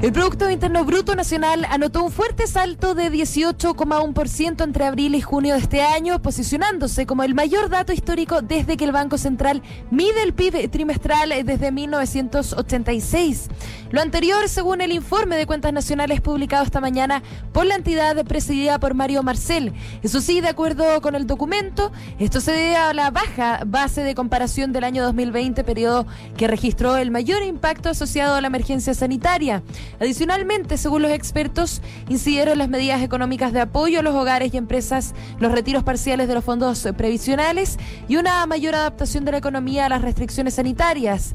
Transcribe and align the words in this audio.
El 0.00 0.12
Producto 0.12 0.48
Interno 0.48 0.84
Bruto 0.84 1.16
Nacional 1.16 1.66
anotó 1.68 2.04
un 2.04 2.12
fuerte 2.12 2.46
salto 2.46 2.94
de 2.94 3.10
18,1% 3.10 4.62
entre 4.62 4.84
abril 4.86 5.16
y 5.16 5.20
junio 5.20 5.54
de 5.54 5.60
este 5.60 5.82
año, 5.82 6.22
posicionándose 6.22 7.04
como 7.04 7.24
el 7.24 7.34
mayor 7.34 7.68
dato 7.68 7.92
histórico 7.92 8.40
desde 8.40 8.76
que 8.76 8.84
el 8.84 8.92
Banco 8.92 9.18
Central 9.18 9.60
mide 9.90 10.22
el 10.22 10.34
PIB 10.34 10.70
trimestral 10.70 11.30
desde 11.44 11.72
1986. 11.72 13.48
Lo 13.90 14.00
anterior, 14.00 14.48
según 14.48 14.82
el 14.82 14.92
informe 14.92 15.34
de 15.36 15.46
cuentas 15.46 15.72
nacionales 15.72 16.20
publicado 16.20 16.62
esta 16.62 16.80
mañana 16.80 17.24
por 17.52 17.66
la 17.66 17.74
entidad 17.74 18.24
presidida 18.24 18.78
por 18.78 18.94
Mario 18.94 19.24
Marcel. 19.24 19.72
Eso 20.04 20.20
sí, 20.20 20.40
de 20.40 20.48
acuerdo 20.48 21.00
con 21.00 21.16
el 21.16 21.26
documento, 21.26 21.90
esto 22.20 22.40
se 22.40 22.52
debe 22.52 22.76
a 22.76 22.94
la 22.94 23.10
baja 23.10 23.62
base 23.66 24.04
de 24.04 24.14
comparación 24.14 24.72
del 24.72 24.84
año 24.84 25.02
2020, 25.02 25.64
periodo 25.64 26.06
que 26.36 26.46
registró 26.46 26.96
el 26.96 27.10
mayor 27.10 27.42
impacto 27.42 27.88
asociado 27.88 28.36
a 28.36 28.40
la 28.40 28.46
emergencia 28.46 28.94
sanitaria. 28.94 29.64
Adicionalmente, 30.00 30.76
según 30.76 31.02
los 31.02 31.10
expertos, 31.10 31.82
incidieron 32.08 32.58
las 32.58 32.68
medidas 32.68 33.02
económicas 33.02 33.52
de 33.52 33.60
apoyo 33.60 34.00
a 34.00 34.02
los 34.02 34.14
hogares 34.14 34.54
y 34.54 34.56
empresas, 34.56 35.14
los 35.38 35.52
retiros 35.52 35.82
parciales 35.82 36.28
de 36.28 36.34
los 36.34 36.44
fondos 36.44 36.86
previsionales 36.96 37.78
y 38.08 38.16
una 38.16 38.46
mayor 38.46 38.74
adaptación 38.74 39.24
de 39.24 39.32
la 39.32 39.38
economía 39.38 39.86
a 39.86 39.88
las 39.88 40.02
restricciones 40.02 40.54
sanitarias. 40.54 41.34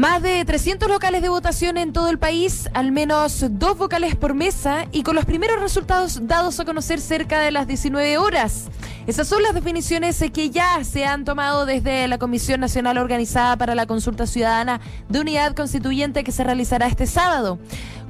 Más 0.00 0.22
de 0.22 0.42
300 0.46 0.88
locales 0.88 1.20
de 1.20 1.28
votación 1.28 1.76
en 1.76 1.92
todo 1.92 2.08
el 2.08 2.18
país, 2.18 2.70
al 2.72 2.90
menos 2.90 3.44
dos 3.50 3.76
vocales 3.76 4.16
por 4.16 4.32
mesa 4.32 4.86
y 4.92 5.02
con 5.02 5.14
los 5.14 5.26
primeros 5.26 5.60
resultados 5.60 6.26
dados 6.26 6.58
a 6.58 6.64
conocer 6.64 7.02
cerca 7.02 7.38
de 7.40 7.50
las 7.50 7.66
19 7.66 8.16
horas. 8.16 8.70
Esas 9.06 9.28
son 9.28 9.42
las 9.42 9.52
definiciones 9.52 10.24
que 10.32 10.48
ya 10.48 10.82
se 10.84 11.04
han 11.04 11.26
tomado 11.26 11.66
desde 11.66 12.08
la 12.08 12.16
Comisión 12.16 12.60
Nacional 12.60 12.96
Organizada 12.96 13.58
para 13.58 13.74
la 13.74 13.84
Consulta 13.84 14.26
Ciudadana 14.26 14.80
de 15.10 15.20
Unidad 15.20 15.54
Constituyente 15.54 16.24
que 16.24 16.32
se 16.32 16.44
realizará 16.44 16.86
este 16.86 17.06
sábado. 17.06 17.58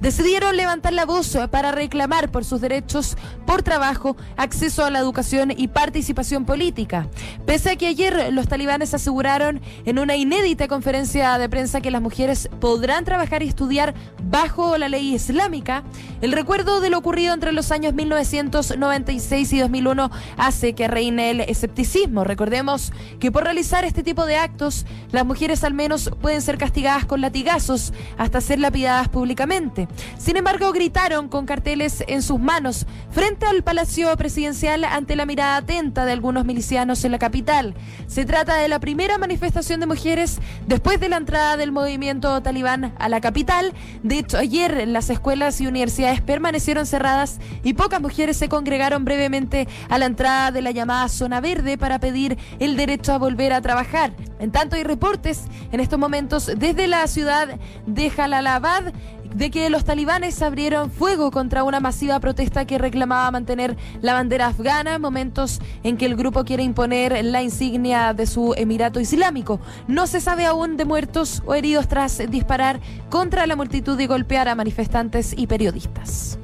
decidieron 0.00 0.56
levantar 0.56 0.92
la 0.92 1.06
voz 1.06 1.36
para 1.50 1.72
reclamar 1.72 2.30
por 2.30 2.44
sus 2.44 2.60
derechos 2.60 3.16
por 3.46 3.62
trabajo, 3.62 4.16
acceso 4.36 4.84
a 4.84 4.90
la 4.90 4.98
educación 4.98 5.52
y 5.56 5.68
participación 5.68 6.44
política. 6.44 7.08
Pese 7.46 7.70
a 7.70 7.76
que 7.76 7.86
ayer 7.86 8.32
los 8.32 8.48
talibanes 8.48 8.92
aseguraron 8.94 9.60
en 9.84 9.98
una 9.98 10.16
inédita 10.16 10.68
conferencia 10.68 11.38
de 11.38 11.48
prensa 11.48 11.80
que 11.80 11.90
las 11.90 12.02
mujeres 12.02 12.48
podrán 12.60 13.04
trabajar 13.04 13.42
y 13.42 13.48
estudiar 13.48 13.94
bajo 14.22 14.76
la 14.78 14.88
ley 14.88 15.14
islámica, 15.14 15.84
el 16.20 16.32
recuerdo 16.32 16.80
de 16.80 16.90
lo 16.90 16.98
ocurrido 16.98 17.32
entre 17.32 17.52
los 17.52 17.70
años 17.70 17.94
1996 17.94 19.52
y 19.52 19.58
2001 19.60 20.10
hace 20.36 20.74
que 20.74 20.88
reine 20.88 21.30
el 21.30 21.40
escepticismo. 21.40 22.24
Recordemos 22.24 22.92
que 23.20 23.30
por 23.30 23.44
realizar 23.44 23.84
este 23.84 24.02
tipo 24.02 24.26
actos, 24.36 24.86
las 25.12 25.24
mujeres 25.24 25.64
al 25.64 25.74
menos 25.74 26.10
pueden 26.20 26.42
ser 26.42 26.58
castigadas 26.58 27.04
con 27.04 27.20
latigazos 27.20 27.92
hasta 28.18 28.40
ser 28.40 28.58
lapidadas 28.58 29.08
públicamente. 29.08 29.88
Sin 30.18 30.36
embargo, 30.36 30.72
gritaron 30.72 31.28
con 31.28 31.46
carteles 31.46 32.04
en 32.06 32.22
sus 32.22 32.38
manos 32.38 32.86
frente 33.10 33.46
al 33.46 33.62
Palacio 33.62 34.14
Presidencial 34.16 34.84
ante 34.84 35.16
la 35.16 35.26
mirada 35.26 35.56
atenta 35.56 36.04
de 36.04 36.12
algunos 36.12 36.44
milicianos 36.44 37.04
en 37.04 37.12
la 37.12 37.18
capital. 37.18 37.74
Se 38.06 38.24
trata 38.24 38.56
de 38.56 38.68
la 38.68 38.80
primera 38.80 39.18
manifestación 39.18 39.80
de 39.80 39.86
mujeres 39.86 40.40
después 40.66 41.00
de 41.00 41.08
la 41.08 41.16
entrada 41.16 41.56
del 41.56 41.72
movimiento 41.72 42.42
talibán 42.42 42.94
a 42.98 43.08
la 43.08 43.20
capital. 43.20 43.72
De 44.02 44.18
hecho, 44.18 44.38
ayer 44.38 44.86
las 44.88 45.10
escuelas 45.10 45.60
y 45.60 45.66
universidades 45.66 46.20
permanecieron 46.20 46.86
cerradas 46.86 47.38
y 47.62 47.74
pocas 47.74 48.00
mujeres 48.00 48.36
se 48.36 48.48
congregaron 48.48 49.04
brevemente 49.04 49.68
a 49.88 49.98
la 49.98 50.06
entrada 50.06 50.50
de 50.50 50.62
la 50.62 50.70
llamada 50.70 51.08
zona 51.08 51.40
verde 51.40 51.78
para 51.78 51.98
pedir 51.98 52.38
el 52.58 52.76
derecho 52.76 53.12
a 53.12 53.18
volver 53.18 53.52
a 53.52 53.60
trabajar. 53.60 54.12
En 54.38 54.50
tanto, 54.52 54.76
hay 54.76 54.84
reportes 54.84 55.44
en 55.72 55.80
estos 55.80 55.98
momentos 55.98 56.50
desde 56.56 56.86
la 56.86 57.06
ciudad 57.06 57.58
de 57.86 58.10
Jalalabad 58.10 58.92
de 59.36 59.50
que 59.50 59.68
los 59.68 59.84
talibanes 59.84 60.40
abrieron 60.40 60.90
fuego 60.90 61.30
contra 61.30 61.62
una 61.62 61.78
masiva 61.78 62.18
protesta 62.20 62.64
que 62.64 62.78
reclamaba 62.78 63.30
mantener 63.30 63.76
la 64.00 64.14
bandera 64.14 64.46
afgana, 64.46 64.98
momentos 64.98 65.60
en 65.82 65.98
que 65.98 66.06
el 66.06 66.16
grupo 66.16 66.44
quiere 66.44 66.62
imponer 66.62 67.22
la 67.22 67.42
insignia 67.42 68.14
de 68.14 68.26
su 68.26 68.54
Emirato 68.56 68.98
Islámico. 68.98 69.60
No 69.88 70.06
se 70.06 70.22
sabe 70.22 70.46
aún 70.46 70.78
de 70.78 70.86
muertos 70.86 71.42
o 71.44 71.54
heridos 71.54 71.86
tras 71.86 72.22
disparar 72.30 72.80
contra 73.10 73.46
la 73.46 73.56
multitud 73.56 74.00
y 74.00 74.06
golpear 74.06 74.48
a 74.48 74.54
manifestantes 74.54 75.34
y 75.36 75.46
periodistas. 75.46 76.38